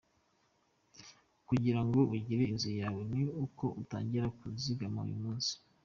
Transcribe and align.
Kugira 1.47 1.81
ngo 1.85 1.99
ugire 2.15 2.43
inzu 2.51 2.69
yawe, 2.81 3.01
ni 3.11 3.23
uko 3.43 3.65
utangira 3.81 4.25
kuzigama 4.39 4.99
uyu 5.07 5.17
munsi. 5.23 5.53